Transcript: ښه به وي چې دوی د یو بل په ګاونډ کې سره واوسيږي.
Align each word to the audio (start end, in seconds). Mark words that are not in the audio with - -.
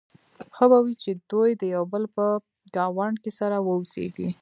ښه 0.55 0.65
به 0.71 0.79
وي 0.85 0.93
چې 1.03 1.11
دوی 1.31 1.51
د 1.61 1.63
یو 1.75 1.83
بل 1.93 2.03
په 2.15 2.25
ګاونډ 2.75 3.15
کې 3.23 3.31
سره 3.39 3.57
واوسيږي. 3.61 4.29